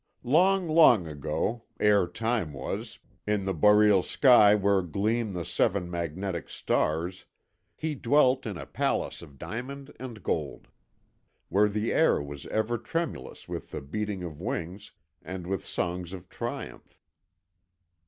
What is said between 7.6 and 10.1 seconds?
he dwelt in a palace of diamond